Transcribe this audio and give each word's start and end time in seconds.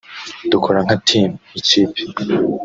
dukora 0.51 0.79
nka 0.85 0.95
team 1.07 1.31
(ikipe) 1.59 1.99